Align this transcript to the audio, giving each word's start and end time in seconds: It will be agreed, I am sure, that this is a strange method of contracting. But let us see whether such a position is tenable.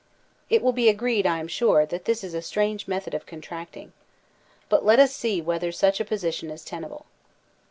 It 0.49 0.63
will 0.63 0.71
be 0.71 0.89
agreed, 0.89 1.27
I 1.27 1.37
am 1.37 1.47
sure, 1.47 1.85
that 1.85 2.05
this 2.05 2.23
is 2.23 2.33
a 2.33 2.41
strange 2.41 2.87
method 2.87 3.13
of 3.13 3.27
contracting. 3.27 3.93
But 4.67 4.83
let 4.83 4.97
us 4.99 5.13
see 5.15 5.43
whether 5.43 5.71
such 5.71 5.99
a 5.99 6.05
position 6.05 6.49
is 6.49 6.65
tenable. 6.65 7.05